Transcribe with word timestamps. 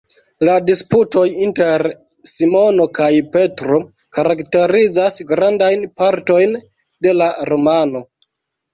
La 0.47 0.53
disputoj 0.69 1.25
inter 1.47 1.83
Simono 2.31 2.89
kaj 3.01 3.11
Petro 3.37 3.79
karakterizas 4.19 5.23
grandajn 5.35 5.89
partojn 6.03 6.61
de 7.07 7.19
la 7.23 7.33
romano. 7.55 8.07